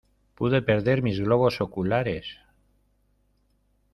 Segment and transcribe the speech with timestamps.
[0.39, 2.33] Pude perder mis globos oculares...